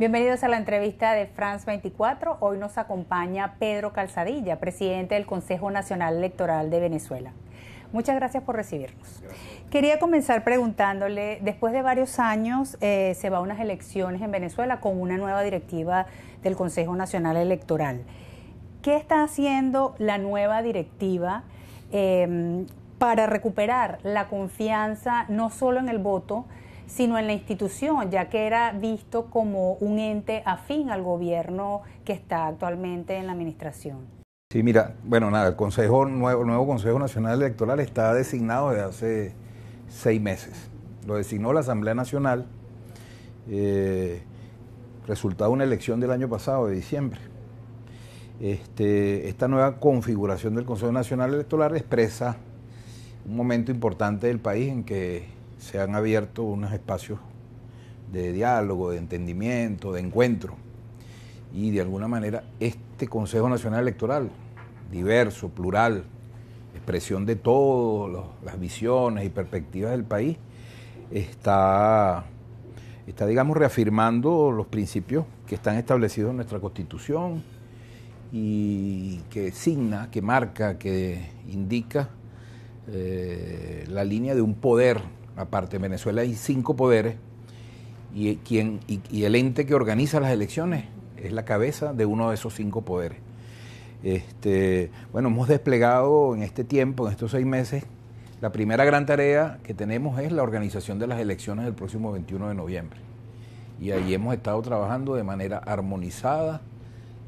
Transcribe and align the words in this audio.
Bienvenidos 0.00 0.42
a 0.44 0.48
la 0.48 0.56
entrevista 0.56 1.12
de 1.12 1.26
France 1.26 1.66
24. 1.66 2.38
Hoy 2.40 2.56
nos 2.56 2.78
acompaña 2.78 3.56
Pedro 3.58 3.92
Calzadilla, 3.92 4.58
presidente 4.58 5.14
del 5.14 5.26
Consejo 5.26 5.70
Nacional 5.70 6.16
Electoral 6.16 6.70
de 6.70 6.80
Venezuela. 6.80 7.32
Muchas 7.92 8.16
gracias 8.16 8.42
por 8.42 8.56
recibirnos. 8.56 9.22
Quería 9.70 9.98
comenzar 9.98 10.42
preguntándole, 10.42 11.40
después 11.42 11.74
de 11.74 11.82
varios 11.82 12.18
años 12.18 12.78
eh, 12.80 13.14
se 13.14 13.28
va 13.28 13.36
a 13.36 13.40
unas 13.42 13.60
elecciones 13.60 14.22
en 14.22 14.30
Venezuela 14.30 14.80
con 14.80 14.98
una 14.98 15.18
nueva 15.18 15.42
directiva 15.42 16.06
del 16.42 16.56
Consejo 16.56 16.96
Nacional 16.96 17.36
Electoral. 17.36 18.00
¿Qué 18.80 18.96
está 18.96 19.22
haciendo 19.22 19.94
la 19.98 20.16
nueva 20.16 20.62
directiva 20.62 21.42
eh, 21.92 22.64
para 22.96 23.26
recuperar 23.26 23.98
la 24.02 24.28
confianza 24.28 25.26
no 25.28 25.50
solo 25.50 25.78
en 25.78 25.90
el 25.90 25.98
voto, 25.98 26.46
sino 26.90 27.18
en 27.18 27.28
la 27.28 27.32
institución, 27.32 28.10
ya 28.10 28.28
que 28.28 28.46
era 28.46 28.72
visto 28.72 29.26
como 29.26 29.74
un 29.74 29.98
ente 29.98 30.42
afín 30.44 30.90
al 30.90 31.02
gobierno 31.02 31.82
que 32.04 32.12
está 32.12 32.48
actualmente 32.48 33.16
en 33.16 33.26
la 33.26 33.32
administración. 33.32 33.98
Sí, 34.52 34.64
mira, 34.64 34.96
bueno, 35.04 35.30
nada, 35.30 35.48
el 35.48 35.56
Consejo, 35.56 36.06
nuevo, 36.06 36.44
nuevo 36.44 36.66
Consejo 36.66 36.98
Nacional 36.98 37.40
Electoral 37.40 37.78
está 37.78 38.12
designado 38.12 38.70
desde 38.70 38.82
hace 38.82 39.34
seis 39.88 40.20
meses. 40.20 40.68
Lo 41.06 41.14
designó 41.14 41.52
la 41.52 41.60
Asamblea 41.60 41.94
Nacional, 41.94 42.46
eh, 43.48 44.22
resultado 45.06 45.50
de 45.50 45.54
una 45.54 45.64
elección 45.64 46.00
del 46.00 46.10
año 46.10 46.28
pasado, 46.28 46.66
de 46.66 46.74
diciembre. 46.74 47.20
Este, 48.40 49.28
esta 49.28 49.46
nueva 49.46 49.78
configuración 49.78 50.56
del 50.56 50.64
Consejo 50.64 50.90
Nacional 50.90 51.34
Electoral 51.34 51.76
expresa 51.76 52.36
un 53.24 53.36
momento 53.36 53.70
importante 53.70 54.26
del 54.26 54.40
país 54.40 54.70
en 54.70 54.82
que 54.82 55.39
se 55.60 55.78
han 55.78 55.94
abierto 55.94 56.42
unos 56.42 56.72
espacios 56.72 57.20
de 58.10 58.32
diálogo, 58.32 58.90
de 58.90 58.98
entendimiento, 58.98 59.92
de 59.92 60.00
encuentro. 60.00 60.56
Y 61.54 61.70
de 61.70 61.80
alguna 61.82 62.08
manera 62.08 62.44
este 62.58 63.06
Consejo 63.06 63.48
Nacional 63.48 63.80
Electoral, 63.80 64.30
diverso, 64.90 65.50
plural, 65.50 66.04
expresión 66.74 67.26
de 67.26 67.36
todas 67.36 68.24
las 68.44 68.58
visiones 68.58 69.26
y 69.26 69.28
perspectivas 69.28 69.90
del 69.90 70.04
país, 70.04 70.38
está, 71.10 72.24
está, 73.06 73.26
digamos, 73.26 73.56
reafirmando 73.56 74.50
los 74.50 74.66
principios 74.66 75.26
que 75.46 75.56
están 75.56 75.76
establecidos 75.76 76.30
en 76.30 76.36
nuestra 76.36 76.58
Constitución 76.58 77.42
y 78.32 79.18
que 79.28 79.50
signa, 79.50 80.10
que 80.10 80.22
marca, 80.22 80.78
que 80.78 81.30
indica 81.48 82.08
eh, 82.88 83.84
la 83.88 84.04
línea 84.04 84.34
de 84.34 84.40
un 84.40 84.54
poder 84.54 85.00
aparte 85.40 85.76
en 85.76 85.82
Venezuela 85.82 86.22
hay 86.22 86.34
cinco 86.34 86.76
poderes 86.76 87.16
y, 88.14 88.36
quien, 88.36 88.80
y, 88.86 89.24
el 89.24 89.34
ente 89.34 89.66
que 89.66 89.74
organiza 89.74 90.20
las 90.20 90.32
elecciones 90.32 90.84
es 91.16 91.32
la 91.32 91.44
cabeza 91.44 91.92
de 91.92 92.06
uno 92.06 92.30
de 92.30 92.34
esos 92.34 92.54
cinco 92.54 92.82
poderes. 92.82 93.18
Este, 94.02 94.90
bueno, 95.12 95.28
hemos 95.28 95.48
desplegado 95.48 96.34
en 96.34 96.42
este 96.42 96.64
tiempo, 96.64 97.06
en 97.06 97.12
estos 97.12 97.30
seis 97.32 97.46
meses, 97.46 97.84
la 98.40 98.52
primera 98.52 98.84
gran 98.84 99.06
tarea 99.06 99.58
que 99.62 99.74
tenemos 99.74 100.18
es 100.18 100.32
la 100.32 100.42
organización 100.42 100.98
de 100.98 101.06
las 101.06 101.20
elecciones 101.20 101.66
del 101.66 101.74
próximo 101.74 102.10
21 102.10 102.48
de 102.48 102.54
noviembre. 102.54 102.98
Y 103.80 103.92
ahí 103.92 104.12
hemos 104.14 104.34
estado 104.34 104.60
trabajando 104.62 105.14
de 105.14 105.22
manera 105.22 105.58
armonizada, 105.58 106.62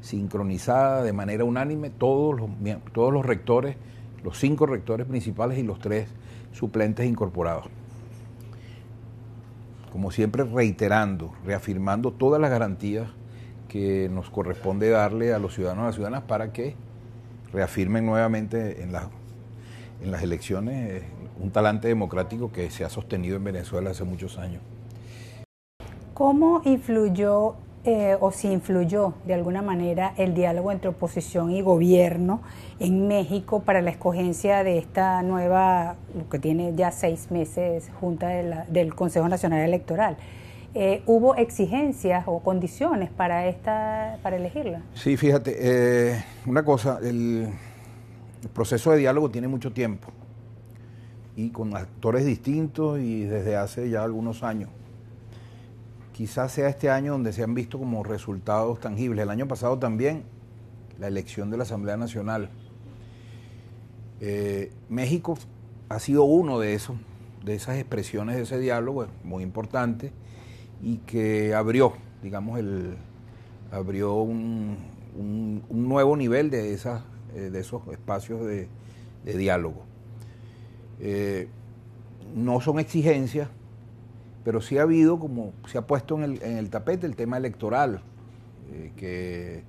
sincronizada, 0.01 1.03
de 1.03 1.13
manera 1.13 1.45
unánime, 1.45 1.89
todos 1.91 2.39
los, 2.39 2.49
todos 2.93 3.13
los 3.13 3.25
rectores, 3.25 3.77
los 4.23 4.37
cinco 4.37 4.65
rectores 4.65 5.05
principales 5.07 5.57
y 5.59 5.63
los 5.63 5.79
tres 5.79 6.09
suplentes 6.51 7.07
incorporados 7.07 7.69
como 9.93 10.09
siempre 10.09 10.43
reiterando, 10.43 11.35
reafirmando 11.45 12.11
todas 12.11 12.41
las 12.41 12.49
garantías 12.49 13.09
que 13.69 14.09
nos 14.11 14.31
corresponde 14.31 14.89
darle 14.89 15.35
a 15.35 15.37
los 15.37 15.53
ciudadanos 15.53 15.81
y 15.81 15.83
a 15.83 15.85
las 15.85 15.95
ciudadanas 15.95 16.23
para 16.23 16.51
que 16.51 16.75
reafirmen 17.53 18.03
nuevamente 18.03 18.81
en, 18.81 18.91
en 20.01 20.11
las 20.11 20.23
elecciones 20.23 21.03
eh, 21.03 21.05
un 21.39 21.51
talante 21.51 21.89
democrático 21.89 22.51
que 22.51 22.71
se 22.71 22.83
ha 22.83 22.89
sostenido 22.89 23.35
en 23.35 23.43
Venezuela 23.43 23.91
hace 23.91 24.03
muchos 24.03 24.39
años. 24.39 24.63
¿Cómo 26.15 26.63
influyó 26.65 27.53
eh, 27.85 28.15
o 28.19 28.31
si 28.31 28.49
influyó 28.49 29.13
de 29.25 29.33
alguna 29.33 29.61
manera 29.61 30.13
el 30.15 30.33
diálogo 30.33 30.71
entre 30.71 30.89
oposición 30.89 31.51
y 31.51 31.61
gobierno 31.61 32.41
en 32.79 33.07
México 33.07 33.61
para 33.61 33.81
la 33.81 33.91
escogencia 33.91 34.63
de 34.63 34.77
esta 34.77 35.21
nueva, 35.21 35.97
que 36.31 36.39
tiene 36.39 36.73
ya 36.75 36.91
seis 36.91 37.29
meses, 37.29 37.91
Junta 37.99 38.29
del 38.29 38.95
Consejo 38.95 39.27
Nacional 39.27 39.59
Electoral. 39.59 40.15
Eh, 40.75 41.03
¿Hubo 41.05 41.35
exigencias 41.35 42.23
o 42.25 42.39
condiciones 42.39 43.09
para, 43.09 43.47
esta, 43.47 44.17
para 44.23 44.37
elegirla? 44.37 44.81
Sí, 44.93 45.17
fíjate, 45.17 45.55
eh, 45.59 46.23
una 46.45 46.63
cosa, 46.63 46.99
el, 47.03 47.49
el 48.41 48.49
proceso 48.49 48.91
de 48.91 48.99
diálogo 48.99 49.29
tiene 49.29 49.49
mucho 49.49 49.73
tiempo 49.73 50.07
y 51.35 51.49
con 51.49 51.75
actores 51.75 52.25
distintos 52.25 52.99
y 52.99 53.25
desde 53.25 53.57
hace 53.57 53.89
ya 53.89 54.03
algunos 54.03 54.41
años 54.41 54.69
quizás 56.13 56.51
sea 56.51 56.69
este 56.69 56.89
año 56.89 57.11
donde 57.11 57.33
se 57.33 57.43
han 57.43 57.53
visto 57.53 57.77
como 57.77 58.03
resultados 58.03 58.79
tangibles. 58.79 59.23
El 59.23 59.29
año 59.29 59.47
pasado 59.47 59.77
también, 59.79 60.23
la 60.99 61.07
elección 61.07 61.49
de 61.49 61.57
la 61.57 61.63
Asamblea 61.63 61.97
Nacional. 61.97 62.49
Eh, 64.21 64.71
México 64.87 65.37
ha 65.89 65.99
sido 65.99 66.23
uno 66.23 66.59
de 66.59 66.75
esos, 66.75 66.95
de 67.43 67.55
esas 67.55 67.77
expresiones 67.77 68.37
de 68.37 68.43
ese 68.43 68.59
diálogo 68.59 69.07
muy 69.23 69.43
importante 69.43 70.11
y 70.81 70.97
que 70.97 71.53
abrió, 71.53 71.93
digamos, 72.21 72.59
el, 72.59 72.95
abrió 73.71 74.15
un, 74.15 74.77
nuevo 75.69 76.15
nivel 76.15 76.49
de, 76.49 76.73
esas, 76.73 77.03
eh, 77.35 77.49
de 77.51 77.59
esos 77.59 77.85
espacios 77.89 78.45
de, 78.45 78.67
diálogo. 79.25 79.83
Eh, 80.99 81.47
no 82.35 82.61
son 82.61 82.79
exigencias, 82.79 83.49
pero 84.43 84.61
sí 84.61 84.77
ha 84.77 84.83
habido, 84.83 85.19
como 85.19 85.53
se 85.67 85.77
ha 85.77 85.87
puesto 85.87 86.15
en 86.15 86.23
el, 86.23 86.43
en 86.43 86.57
el 86.57 86.69
tapete, 86.69 87.05
el 87.07 87.15
tema 87.15 87.37
electoral, 87.37 88.01
eh, 88.71 88.91
que, 88.95 89.63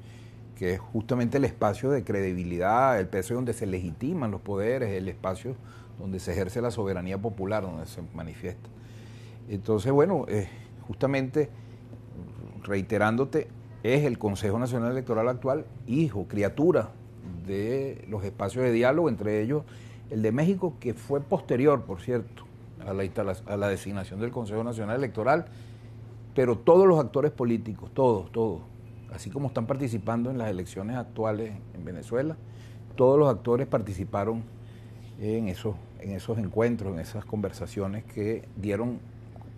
es 0.61 0.81
justamente 0.81 1.37
el 1.37 1.45
espacio 1.45 1.91
de 1.91 2.05
credibilidad, 2.05 2.99
el 2.99 3.05
espacio 3.05 3.37
donde 3.37 3.53
se 3.53 3.67
legitiman 3.67 4.31
los 4.31 4.41
poderes, 4.41 4.93
el 4.93 5.11
espacio 5.11 5.57
donde 5.99 6.19
se 6.19 6.33
ejerce 6.33 6.62
la 6.62 6.71
soberanía 6.71 7.19
popular, 7.19 7.65
donde 7.65 7.85
se 7.85 8.01
manifiesta. 8.15 8.71
Entonces, 9.51 9.93
bueno, 9.93 10.25
eh, 10.27 10.49
justamente, 10.87 11.51
reiterándote, 12.62 13.49
es 13.83 14.05
el 14.05 14.19
Consejo 14.19 14.59
Nacional 14.59 14.93
Electoral 14.93 15.29
actual 15.29 15.67
hijo, 15.87 16.29
criatura 16.29 16.93
de 17.47 18.03
los 18.09 18.25
espacios 18.25 18.65
de 18.65 18.73
diálogo, 18.73 19.11
entre 19.11 19.43
ellos 19.43 19.65
el 20.09 20.23
de 20.23 20.33
México, 20.33 20.77
que 20.81 20.95
fue 20.95 21.21
posterior, 21.21 21.83
por 21.83 22.01
cierto, 22.01 22.45
a 22.87 22.93
la, 22.93 23.37
a 23.47 23.57
la 23.57 23.69
designación 23.69 24.21
del 24.21 24.31
Consejo 24.31 24.65
Nacional 24.65 24.97
Electoral, 24.97 25.47
pero 26.35 26.59
todos 26.59 26.87
los 26.87 26.99
actores 26.99 27.31
políticos, 27.31 27.91
todos, 27.95 28.31
todos, 28.33 28.62
así 29.12 29.31
como 29.31 29.49
están 29.49 29.67
participando 29.67 30.31
en 30.31 30.39
las 30.39 30.51
elecciones 30.51 30.97
actuales 30.97 31.53
en 31.75 31.85
Venezuela, 31.85 32.37
todos 32.97 33.19
los 33.19 33.29
actores 33.29 33.67
participaron 33.67 34.43
en 35.21 35.49
esos, 35.49 35.77
en 36.01 36.12
esos 36.12 36.39
encuentros, 36.39 36.93
en 36.93 37.01
esas 37.01 37.25
conversaciones 37.25 38.05
que 38.05 38.49
dieron 38.57 38.99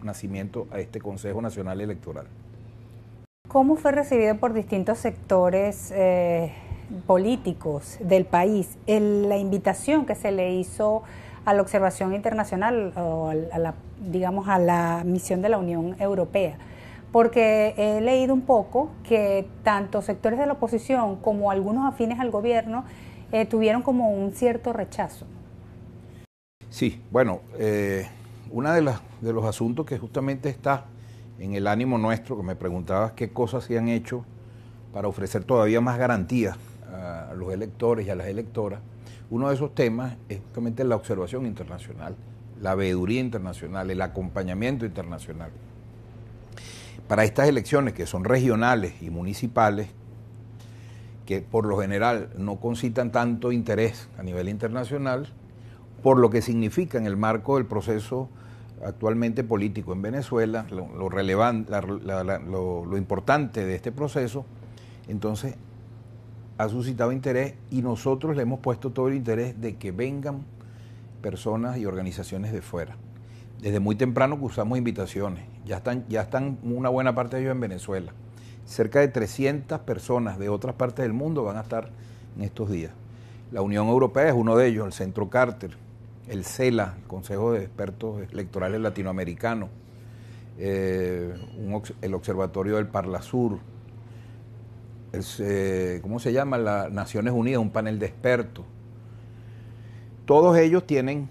nacimiento 0.02 0.66
a 0.70 0.80
este 0.80 1.00
Consejo 1.00 1.40
Nacional 1.40 1.80
Electoral. 1.80 2.26
¿Cómo 3.48 3.76
fue 3.76 3.92
recibido 3.92 4.36
por 4.36 4.52
distintos 4.52 4.98
sectores 4.98 5.90
eh, 5.94 6.52
políticos 7.06 7.98
del 8.00 8.24
país 8.24 8.76
la 8.86 9.38
invitación 9.38 10.04
que 10.04 10.14
se 10.14 10.32
le 10.32 10.54
hizo 10.54 11.02
a 11.46 11.54
la 11.54 11.62
observación 11.62 12.12
internacional 12.12 12.92
o 12.96 13.30
a 13.30 13.58
la, 13.58 13.74
digamos, 14.00 14.48
a 14.48 14.58
la 14.58 15.02
misión 15.06 15.40
de 15.40 15.48
la 15.48 15.58
Unión 15.58 15.96
Europea. 15.98 16.58
Porque 17.12 17.72
he 17.78 18.00
leído 18.02 18.34
un 18.34 18.42
poco 18.42 18.90
que 19.04 19.48
tanto 19.62 20.02
sectores 20.02 20.38
de 20.38 20.46
la 20.46 20.54
oposición 20.54 21.16
como 21.16 21.50
algunos 21.50 21.86
afines 21.86 22.20
al 22.20 22.30
gobierno 22.30 22.84
eh, 23.32 23.46
tuvieron 23.46 23.80
como 23.80 24.10
un 24.10 24.32
cierto 24.32 24.72
rechazo. 24.72 25.24
Sí, 26.68 27.00
bueno, 27.10 27.40
eh, 27.58 28.06
uno 28.50 28.72
de, 28.72 28.92
de 29.20 29.32
los 29.32 29.44
asuntos 29.46 29.86
que 29.86 29.98
justamente 29.98 30.48
está 30.48 30.84
en 31.38 31.54
el 31.54 31.68
ánimo 31.68 31.96
nuestro, 31.96 32.36
que 32.36 32.42
me 32.42 32.56
preguntabas 32.56 33.12
qué 33.12 33.30
cosas 33.30 33.64
se 33.64 33.78
han 33.78 33.88
hecho 33.88 34.24
para 34.92 35.06
ofrecer 35.06 35.44
todavía 35.44 35.80
más 35.80 35.96
garantías 35.96 36.56
a 36.92 37.34
los 37.34 37.52
electores 37.52 38.06
y 38.06 38.10
a 38.10 38.14
las 38.14 38.26
electoras, 38.26 38.80
uno 39.30 39.48
de 39.48 39.54
esos 39.54 39.74
temas 39.74 40.16
es 40.28 40.40
justamente 40.40 40.84
la 40.84 40.96
observación 40.96 41.46
internacional, 41.46 42.16
la 42.60 42.74
veeduría 42.74 43.20
internacional, 43.20 43.90
el 43.90 44.00
acompañamiento 44.02 44.86
internacional. 44.86 45.50
Para 47.08 47.24
estas 47.24 47.48
elecciones 47.48 47.94
que 47.94 48.06
son 48.06 48.24
regionales 48.24 49.02
y 49.02 49.10
municipales, 49.10 49.88
que 51.24 51.40
por 51.40 51.66
lo 51.66 51.78
general 51.78 52.30
no 52.38 52.56
concitan 52.56 53.10
tanto 53.10 53.52
interés 53.52 54.08
a 54.16 54.22
nivel 54.22 54.48
internacional, 54.48 55.28
por 56.02 56.18
lo 56.18 56.30
que 56.30 56.40
significa 56.40 56.98
en 56.98 57.06
el 57.06 57.16
marco 57.16 57.56
del 57.56 57.66
proceso 57.66 58.28
actualmente 58.84 59.42
político 59.42 59.92
en 59.92 60.02
Venezuela, 60.02 60.66
lo, 60.70 61.08
relevante, 61.08 61.72
lo, 61.82 62.96
importante 62.96 63.64
de 63.64 63.74
este 63.74 63.90
proceso, 63.90 64.44
entonces 65.08 65.56
ha 66.58 66.68
suscitado 66.68 67.12
interés 67.12 67.54
y 67.70 67.82
nosotros 67.82 68.36
le 68.36 68.42
hemos 68.42 68.60
puesto 68.60 68.90
todo 68.90 69.08
el 69.08 69.14
interés 69.14 69.60
de 69.60 69.76
que 69.76 69.92
vengan 69.92 70.44
personas 71.20 71.76
y 71.78 71.86
organizaciones 71.86 72.52
de 72.52 72.62
fuera. 72.62 72.96
Desde 73.60 73.80
muy 73.80 73.96
temprano 73.96 74.38
usamos 74.40 74.78
invitaciones, 74.78 75.44
ya 75.64 75.78
están, 75.78 76.04
ya 76.08 76.22
están 76.22 76.58
una 76.62 76.88
buena 76.88 77.14
parte 77.14 77.36
de 77.36 77.42
ellos 77.42 77.52
en 77.52 77.60
Venezuela. 77.60 78.12
Cerca 78.64 79.00
de 79.00 79.08
300 79.08 79.80
personas 79.80 80.38
de 80.38 80.48
otras 80.48 80.74
partes 80.74 81.04
del 81.04 81.12
mundo 81.12 81.44
van 81.44 81.56
a 81.56 81.62
estar 81.62 81.90
en 82.36 82.42
estos 82.42 82.70
días. 82.70 82.92
La 83.52 83.62
Unión 83.62 83.88
Europea 83.88 84.28
es 84.28 84.34
uno 84.34 84.56
de 84.56 84.66
ellos, 84.66 84.86
el 84.86 84.92
Centro 84.92 85.30
Carter, 85.30 85.76
el 86.28 86.44
CELA, 86.44 86.94
el 86.98 87.06
Consejo 87.06 87.52
de 87.52 87.60
Expertos 87.60 88.22
Electorales 88.32 88.80
Latinoamericanos, 88.80 89.68
eh, 90.58 91.34
el 92.02 92.14
Observatorio 92.14 92.76
del 92.76 92.88
Parla 92.88 93.22
Eh, 95.38 96.00
¿cómo 96.02 96.18
se 96.18 96.32
llama? 96.32 96.58
Las 96.58 96.90
Naciones 96.90 97.32
Unidas, 97.32 97.60
un 97.60 97.70
panel 97.70 97.98
de 97.98 98.06
expertos. 98.06 98.64
Todos 100.24 100.58
ellos 100.58 100.86
tienen, 100.86 101.28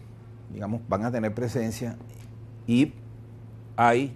digamos, 0.53 0.81
van 0.87 1.03
a 1.03 1.11
tener 1.11 1.33
presencia 1.33 1.97
y 2.65 2.93
hay 3.75 4.15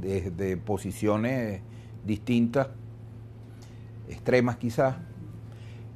desde 0.00 0.56
posiciones 0.56 1.60
distintas, 2.04 2.68
extremas 4.08 4.56
quizás, 4.56 4.96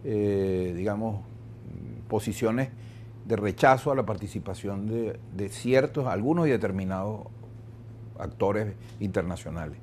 eh, 0.04 0.72
digamos, 0.76 1.20
posiciones 2.08 2.70
de 3.24 3.36
rechazo 3.36 3.92
a 3.92 3.94
la 3.94 4.04
participación 4.04 4.86
de, 4.86 5.48
ciertos, 5.50 6.06
algunos 6.06 6.48
y 6.48 6.50
determinados 6.50 7.26
actores 8.18 8.74
internacionales. 8.98 9.78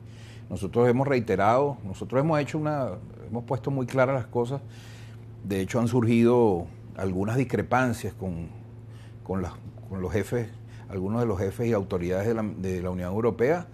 Nosotros 0.49 0.87
hemos 0.87 1.07
reiterado, 1.07 1.77
nosotros 1.83 2.21
hemos 2.21 2.39
hecho 2.39 2.57
una, 2.57 2.91
hemos 3.27 3.43
puesto 3.43 3.69
muy 3.69 3.85
claras 3.85 4.15
las 4.15 4.27
cosas, 4.27 4.61
de 5.43 5.61
hecho 5.61 5.79
han 5.79 5.87
surgido 5.87 6.67
algunas 6.95 7.35
discrepancias 7.35 8.13
con, 8.13 8.47
con, 9.23 9.41
los 9.41 10.11
jefes, 10.11 10.49
algunos 10.89 11.19
de 11.19 11.27
los 11.27 11.37
jefes 11.37 11.67
y 11.67 11.73
autoridades 11.73 12.27
de 12.27 12.33
la, 12.33 12.43
de 12.43 12.81
la 12.81 12.89
Unión 12.89 13.11
Europea. 13.11 13.67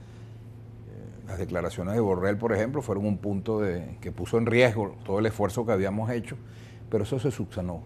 Eh, 0.88 1.28
las 1.28 1.38
declaraciones 1.38 1.94
de 1.94 2.00
Borrell, 2.00 2.38
por 2.38 2.54
ejemplo, 2.54 2.82
fueron 2.82 3.06
un 3.06 3.18
punto 3.18 3.62
de, 3.62 3.98
que 4.02 4.12
puso 4.12 4.40
en 4.40 4.48
riesgo 4.48 4.96
todo 5.06 5.20
el 5.20 5.26
esfuerzo 5.28 5.66
que 5.66 5.72
habíamos 5.72 6.10
hecho, 6.10 6.38
pero 6.90 7.04
eso 7.04 7.20
se 7.20 7.30
subsanó 7.30 7.84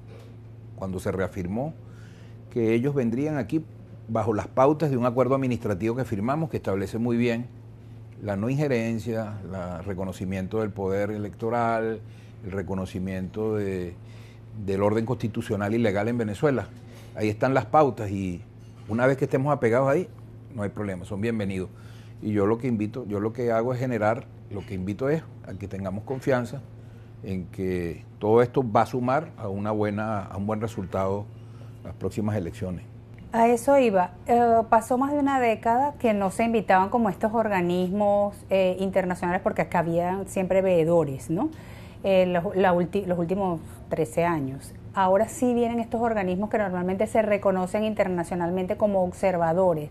cuando 0.77 0.99
se 0.99 1.11
reafirmó 1.11 1.73
que 2.51 2.73
ellos 2.73 2.95
vendrían 2.95 3.37
aquí 3.37 3.63
bajo 4.07 4.33
las 4.33 4.47
pautas 4.47 4.89
de 4.89 4.97
un 4.97 5.05
acuerdo 5.05 5.35
administrativo 5.35 5.95
que 5.95 6.05
firmamos 6.05 6.49
que 6.49 6.57
establece 6.57 6.97
muy 6.97 7.17
bien 7.17 7.56
la 8.21 8.35
no 8.35 8.49
injerencia, 8.49 9.37
el 9.79 9.85
reconocimiento 9.85 10.61
del 10.61 10.71
poder 10.71 11.11
electoral, 11.11 11.99
el 12.45 12.51
reconocimiento 12.51 13.55
de, 13.55 13.93
del 14.65 14.81
orden 14.81 15.05
constitucional 15.05 15.73
y 15.73 15.77
legal 15.77 16.07
en 16.07 16.17
Venezuela. 16.17 16.67
Ahí 17.15 17.29
están 17.29 17.53
las 17.53 17.65
pautas 17.65 18.09
y 18.11 18.41
una 18.87 19.05
vez 19.05 19.17
que 19.17 19.25
estemos 19.25 19.53
apegados 19.53 19.89
ahí, 19.89 20.07
no 20.55 20.63
hay 20.63 20.69
problema, 20.69 21.05
son 21.05 21.21
bienvenidos. 21.21 21.69
Y 22.21 22.31
yo 22.31 22.45
lo 22.45 22.57
que 22.57 22.67
invito, 22.67 23.05
yo 23.07 23.19
lo 23.19 23.33
que 23.33 23.51
hago 23.51 23.73
es 23.73 23.79
generar, 23.79 24.25
lo 24.49 24.65
que 24.65 24.73
invito 24.73 25.09
es 25.09 25.21
a 25.45 25.53
que 25.53 25.67
tengamos 25.67 26.03
confianza 26.03 26.61
en 27.23 27.45
que 27.45 28.03
todo 28.19 28.41
esto 28.41 28.63
va 28.69 28.83
a 28.83 28.85
sumar 28.85 29.31
a 29.37 29.47
una 29.47 29.71
buena, 29.71 30.23
a 30.23 30.37
un 30.37 30.47
buen 30.47 30.61
resultado 30.61 31.25
las 31.83 31.93
próximas 31.95 32.35
elecciones. 32.35 32.96
A 33.31 33.47
eso 33.47 33.77
iba. 33.77 34.11
Eh, 34.25 34.61
pasó 34.69 34.97
más 34.97 35.11
de 35.11 35.19
una 35.19 35.39
década 35.39 35.93
que 35.99 36.13
no 36.13 36.31
se 36.31 36.43
invitaban 36.43 36.89
como 36.89 37.09
estos 37.09 37.33
organismos 37.33 38.35
eh, 38.49 38.77
internacionales 38.79 39.41
porque 39.43 39.63
acá 39.63 39.79
había 39.79 40.23
siempre 40.27 40.61
veedores, 40.61 41.29
¿no? 41.29 41.49
Eh, 42.03 42.25
los 42.25 43.17
últimos 43.17 43.59
13 43.89 44.25
años. 44.25 44.73
Ahora 44.93 45.27
sí 45.27 45.53
vienen 45.53 45.79
estos 45.79 46.01
organismos 46.01 46.49
que 46.49 46.57
normalmente 46.57 47.05
se 47.05 47.21
reconocen 47.21 47.83
internacionalmente 47.83 48.77
como 48.77 49.03
observadores. 49.03 49.89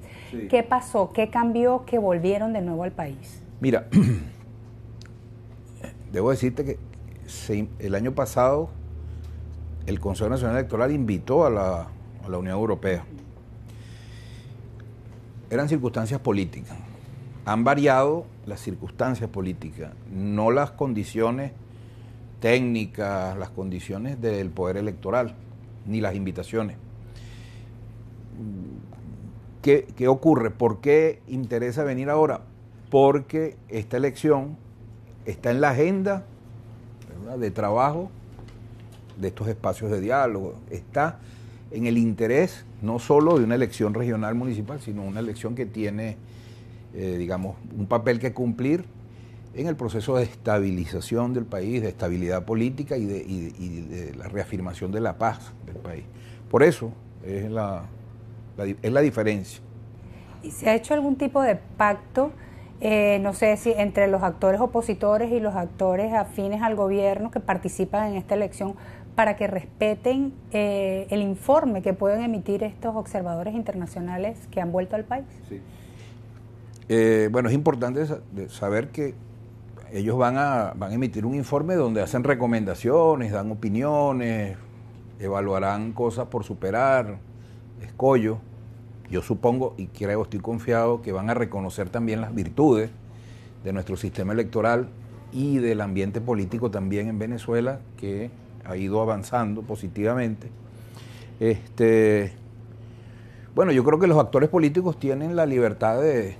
¿Qué 0.48 0.62
pasó? 0.62 1.12
¿Qué 1.12 1.30
cambió 1.30 1.84
que 1.84 1.98
volvieron 1.98 2.52
de 2.52 2.62
nuevo 2.62 2.84
al 2.84 2.92
país? 2.92 3.42
Mira, 3.60 3.86
debo 6.12 6.30
decirte 6.30 6.64
que 6.64 6.78
el 7.78 7.94
año 7.94 8.12
pasado 8.12 8.70
el 9.86 10.00
Consejo 10.00 10.28
Nacional 10.28 10.56
Electoral 10.56 10.90
invitó 10.90 11.46
a 11.46 11.50
la, 11.50 11.86
Unión 12.26 12.58
Europea. 12.58 13.04
Eran 15.50 15.68
circunstancias 15.68 16.20
políticas. 16.20 16.76
Han 17.44 17.62
variado 17.62 18.26
las 18.46 18.60
circunstancias 18.60 19.30
políticas, 19.30 19.92
no 20.10 20.50
las 20.50 20.72
condiciones 20.72 21.52
técnicas, 22.40 23.36
las 23.38 23.50
condiciones 23.50 24.20
del 24.20 24.50
poder 24.50 24.76
electoral, 24.76 25.34
ni 25.86 26.00
las 26.00 26.14
invitaciones. 26.14 26.76
¿Qué, 29.62 29.86
qué 29.96 30.08
ocurre? 30.08 30.50
¿Por 30.50 30.80
qué 30.80 31.20
interesa 31.28 31.84
venir 31.84 32.10
ahora? 32.10 32.40
Porque 32.90 33.56
esta 33.68 33.96
elección 33.96 34.56
está 35.24 35.50
en 35.50 35.60
la 35.60 35.70
agenda 35.70 36.24
de 37.38 37.50
trabajo 37.50 38.10
de 39.16 39.28
estos 39.28 39.48
espacios 39.48 39.90
de 39.90 40.00
diálogo. 40.00 40.54
Está 40.70 41.18
en 41.70 41.86
el 41.86 41.98
interés 41.98 42.64
no 42.82 42.98
solo 42.98 43.38
de 43.38 43.44
una 43.44 43.54
elección 43.54 43.94
regional 43.94 44.34
municipal, 44.34 44.80
sino 44.80 45.02
una 45.02 45.20
elección 45.20 45.54
que 45.54 45.66
tiene, 45.66 46.16
eh, 46.94 47.16
digamos, 47.18 47.56
un 47.76 47.86
papel 47.86 48.18
que 48.18 48.32
cumplir 48.32 48.84
en 49.54 49.66
el 49.66 49.76
proceso 49.76 50.16
de 50.16 50.24
estabilización 50.24 51.32
del 51.32 51.46
país, 51.46 51.82
de 51.82 51.88
estabilidad 51.88 52.44
política 52.44 52.96
y 52.96 53.06
de, 53.06 54.14
la 54.16 54.28
reafirmación 54.28 54.92
de 54.92 55.00
la 55.00 55.16
paz 55.16 55.52
del 55.64 55.76
país. 55.76 56.04
Por 56.50 56.62
eso 56.62 56.92
es 57.24 57.50
la, 57.50 57.84
es 58.58 58.92
la 58.92 59.00
diferencia. 59.00 59.60
¿Y 60.42 60.50
se 60.50 60.68
ha 60.68 60.74
hecho 60.74 60.94
algún 60.94 61.16
tipo 61.16 61.40
de 61.42 61.56
pacto? 61.56 62.32
Eh, 62.80 63.18
no 63.22 63.32
sé 63.32 63.56
si 63.56 63.72
entre 63.72 64.06
los 64.06 64.22
actores 64.22 64.60
opositores 64.60 65.32
y 65.32 65.40
los 65.40 65.54
actores 65.54 66.12
afines 66.12 66.60
al 66.60 66.76
gobierno 66.76 67.30
que 67.30 67.40
participan 67.40 68.10
en 68.10 68.16
esta 68.16 68.34
elección 68.34 68.74
para 69.16 69.34
que 69.34 69.46
respeten 69.46 70.34
eh, 70.52 71.06
el 71.10 71.22
informe 71.22 71.82
que 71.82 71.94
pueden 71.94 72.22
emitir 72.22 72.62
estos 72.62 72.94
observadores 72.94 73.54
internacionales 73.54 74.38
que 74.50 74.60
han 74.60 74.70
vuelto 74.70 74.94
al 74.94 75.04
país? 75.04 75.24
Sí. 75.48 75.60
Eh, 76.88 77.28
bueno, 77.32 77.48
es 77.48 77.54
importante 77.54 78.06
saber 78.48 78.88
que 78.90 79.14
ellos 79.90 80.18
van 80.18 80.36
a, 80.36 80.74
van 80.76 80.92
a 80.92 80.94
emitir 80.94 81.24
un 81.24 81.34
informe 81.34 81.74
donde 81.74 82.02
hacen 82.02 82.24
recomendaciones, 82.24 83.32
dan 83.32 83.50
opiniones, 83.50 84.58
evaluarán 85.18 85.92
cosas 85.92 86.28
por 86.28 86.44
superar, 86.44 87.16
escollo. 87.82 88.38
Yo 89.10 89.22
supongo 89.22 89.74
y 89.78 89.86
creo, 89.86 90.22
estoy 90.24 90.40
confiado 90.40 91.00
que 91.00 91.12
van 91.12 91.30
a 91.30 91.34
reconocer 91.34 91.88
también 91.88 92.20
las 92.20 92.34
virtudes 92.34 92.90
de 93.64 93.72
nuestro 93.72 93.96
sistema 93.96 94.34
electoral 94.34 94.88
y 95.32 95.58
del 95.58 95.80
ambiente 95.80 96.20
político 96.20 96.70
también 96.70 97.08
en 97.08 97.18
Venezuela, 97.18 97.80
que 97.96 98.30
ha 98.68 98.76
ido 98.76 99.00
avanzando 99.00 99.62
positivamente. 99.62 100.48
Este, 101.40 102.32
bueno, 103.54 103.72
yo 103.72 103.84
creo 103.84 103.98
que 103.98 104.06
los 104.06 104.18
actores 104.18 104.48
políticos 104.48 104.98
tienen 104.98 105.36
la 105.36 105.46
libertad 105.46 106.00
de, 106.00 106.36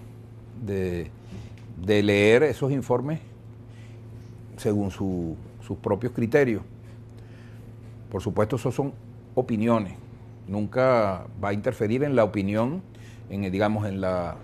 de, 0.65 2.03
leer 2.03 2.43
esos 2.43 2.73
informes 2.73 3.21
según 4.57 4.91
sus 4.91 5.79
propios 5.83 6.13
criterios. 6.13 6.63
Por 8.11 8.23
supuesto, 8.23 8.57
eso 8.57 8.73
son 8.73 8.93
opiniones. 9.35 9.95
Nunca 10.49 11.27
va 11.43 11.49
a 11.51 11.53
interferir 11.53 12.05
en 12.05 12.17
la 12.17 12.25
opinión, 12.25 12.83
en, 13.29 13.51
digamos, 13.51 13.87
en, 13.87 14.01
la, 14.01 14.37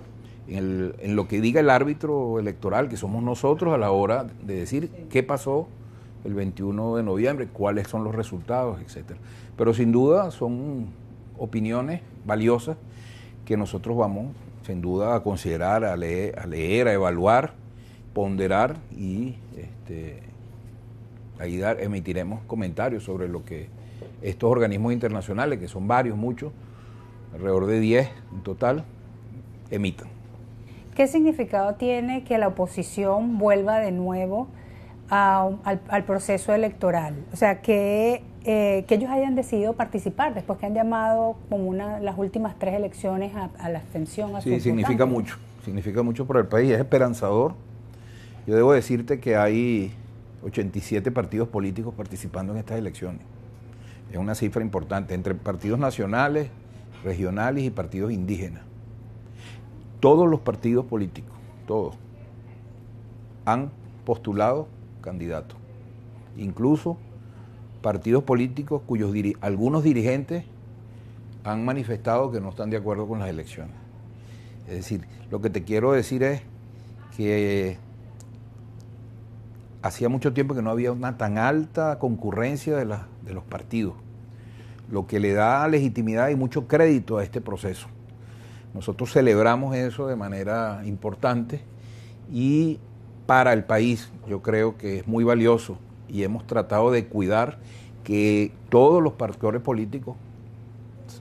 en, 0.49 0.95
en 0.99 1.17
lo 1.17 1.29
que 1.29 1.41
diga 1.41 1.61
el 1.61 1.71
árbitro 1.71 2.39
electoral, 2.39 2.89
que 2.89 2.97
somos 2.97 3.23
nosotros 3.23 3.73
a 3.73 3.79
la 3.79 3.91
hora 3.91 4.27
de 4.43 4.57
decir 4.57 4.91
qué 5.09 5.23
pasó 5.23 5.69
el 6.25 6.35
21 6.35 6.97
de 6.97 7.02
noviembre, 7.02 7.49
cuáles 7.49 7.88
son 7.88 8.05
los 8.05 8.14
resultados, 8.14 8.81
etcétera. 8.81 9.19
Pero 9.57 9.75
sin 9.75 9.93
duda 9.93 10.31
son 10.31 10.87
opiniones 11.38 12.00
valiosas 12.25 12.76
que 13.45 13.57
nosotros 13.57 13.97
vamos, 13.97 14.29
sin 14.64 14.81
duda, 14.81 15.14
a 15.14 15.21
considerar, 15.23 15.85
a 15.85 15.97
leer, 15.97 16.38
a, 16.38 16.47
leer, 16.47 16.88
a 16.88 16.93
evaluar, 16.93 17.55
ponderar 18.14 18.76
y 18.97 19.37
este, 19.57 20.21
ahí 21.38 21.61
emitiremos 21.81 22.43
comentarios 22.47 23.02
sobre 23.02 23.29
lo 23.29 23.45
que 23.45 23.69
estos 24.23 24.50
organismos 24.50 24.93
internacionales, 24.93 25.59
que 25.59 25.69
son 25.69 25.88
varios, 25.88 26.17
muchos, 26.17 26.52
alrededor 27.35 27.67
de 27.67 27.81
10 27.81 28.11
en 28.35 28.43
total, 28.43 28.85
emitan. 29.71 30.09
¿Qué 30.95 31.07
significado 31.07 31.75
tiene 31.75 32.23
que 32.25 32.38
la 32.38 32.49
oposición 32.49 33.38
vuelva 33.38 33.79
de 33.79 33.93
nuevo 33.93 34.49
al, 35.09 36.05
proceso 36.07 36.55
electoral. 36.55 37.15
O 37.33 37.37
sea, 37.37 37.61
¿qué, 37.61 38.23
eh, 38.45 38.85
que 38.89 38.95
ellos 38.95 39.11
hayan 39.11 39.35
decidido 39.35 39.75
participar 39.75 40.35
después 40.35 40.59
que 40.59 40.67
han 40.67 40.75
llamado 40.75 41.37
como 41.49 41.67
una 41.67 42.01
las 42.01 42.19
últimas 42.19 42.59
tres 42.59 42.75
elecciones 42.75 43.33
a, 43.35 43.69
la 43.69 43.79
abstención. 43.79 44.33
sí, 44.43 44.59
significa 44.61 45.07
mucho, 45.07 45.37
significa 45.65 46.03
mucho 46.03 46.27
para 46.27 46.41
el 46.41 46.47
país, 46.47 46.71
es 46.71 46.79
esperanzador. 46.79 47.55
Yo 48.47 48.57
debo 48.57 48.73
decirte 48.73 49.21
que 49.21 49.37
hay 49.37 49.93
87 50.45 51.11
partidos 51.13 51.49
políticos 51.49 51.95
participando 51.95 52.53
en 52.53 52.59
estas 52.59 52.79
elecciones. 52.79 53.21
Es 54.11 54.19
una 54.19 54.35
cifra 54.35 54.63
importante, 54.63 55.15
entre 55.15 55.35
partidos 55.35 55.79
nacionales, 55.79 56.49
regionales 57.05 57.65
y 57.65 57.71
partidos 57.71 58.13
indígenas. 58.13 58.63
Todos 60.01 60.29
los 60.29 60.41
partidos 60.41 60.85
políticos, 60.85 61.33
todos, 61.67 61.97
han 63.45 63.71
postulado 64.05 64.67
candidatos. 65.03 65.59
Incluso 66.37 66.97
partidos 67.83 68.23
políticos 68.23 68.83
cuyos 68.87 69.15
algunos 69.41 69.83
dirigentes 69.83 70.45
han 71.45 71.65
manifestado 71.65 72.31
que 72.31 72.41
no 72.41 72.51
están 72.51 72.71
de 72.71 72.77
acuerdo 72.77 73.07
con 73.07 73.19
las 73.19 73.29
elecciones. 73.29 73.75
Es 74.67 74.77
decir, 74.77 75.03
lo 75.31 75.41
que 75.41 75.51
te 75.51 75.65
quiero 75.65 75.93
decir 75.93 76.23
es 76.23 76.43
que 77.17 77.77
hacía 79.83 80.09
mucho 80.09 80.33
tiempo 80.33 80.55
que 80.55 80.63
no 80.63 80.71
había 80.71 80.93
una 80.93 81.19
tan 81.19 81.37
alta 81.37 81.99
concurrencia 81.99 82.77
de, 82.77 82.85
de 82.85 83.35
los 83.35 83.45
partidos, 83.45 83.95
lo 84.91 85.07
que 85.07 85.19
le 85.19 85.33
da 85.33 85.67
legitimidad 85.67 86.29
y 86.29 86.37
mucho 86.37 86.69
crédito 86.69 87.19
a 87.19 87.25
este 87.25 87.41
proceso. 87.41 87.89
Nosotros 88.73 89.13
celebramos 89.13 89.75
eso 89.75 90.07
de 90.07 90.17
manera 90.17 90.83
importante 90.85 91.61
y 92.31 92.79
para 93.33 93.55
el 93.55 93.65
país 93.65 94.12
yo 94.29 94.43
creo 94.43 94.77
que 94.77 94.99
es 94.99 95.09
muy 95.09 95.25
valioso 95.25 95.79
y 96.07 96.23
hemos 96.23 96.47
tratado 96.47 96.91
de 96.91 97.07
cuidar 97.07 97.57
que 98.05 98.53
todos 98.69 99.03
los 99.03 99.15
partidos 99.15 99.62
políticos 99.62 100.17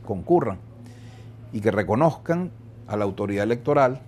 concurran 0.06 0.58
y 1.54 1.62
que 1.62 1.72
reconozcan 1.72 2.52
a 2.86 2.98
la 2.98 3.06
autoridad 3.06 3.46
electoral, 3.46 4.02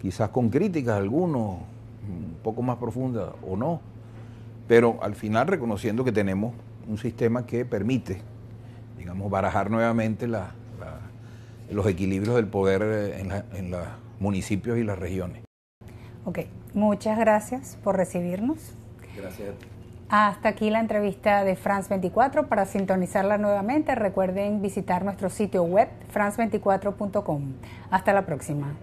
quizás 0.00 0.30
con 0.30 0.50
críticas 0.50 0.96
algunos, 0.96 1.58
un 2.04 2.36
poco 2.42 2.62
más 2.62 2.78
profundas 2.78 3.28
o 3.48 3.56
no, 3.56 3.80
pero 4.66 4.98
al 5.02 5.14
final 5.14 5.46
reconociendo 5.46 6.02
que 6.02 6.10
tenemos 6.10 6.52
un 6.88 6.98
sistema 6.98 7.46
que 7.46 7.64
permite, 7.64 8.22
digamos, 8.98 9.30
barajar 9.30 9.70
nuevamente 9.70 10.26
los 10.26 11.86
equilibrios 11.86 12.34
del 12.34 12.48
poder 12.48 13.14
en, 13.20 13.30
en 13.56 13.70
los 13.70 13.86
municipios 14.18 14.78
y 14.78 14.82
las 14.82 14.98
regiones. 14.98 15.44
Ok, 16.24 16.40
muchas 16.74 17.18
gracias 17.18 17.78
por 17.82 17.96
recibirnos. 17.96 18.58
Gracias 19.16 19.48
a 19.48 19.52
ti. 19.52 19.66
Hasta 20.08 20.50
aquí 20.50 20.68
la 20.68 20.80
entrevista 20.80 21.42
de 21.42 21.56
France 21.56 21.88
24. 21.88 22.46
Para 22.46 22.66
sintonizarla 22.66 23.38
nuevamente, 23.38 23.94
recuerden 23.94 24.60
visitar 24.60 25.06
nuestro 25.06 25.30
sitio 25.30 25.62
web 25.62 25.88
france24.com. 26.12 27.52
Hasta 27.90 28.12
la 28.12 28.26
próxima. 28.26 28.74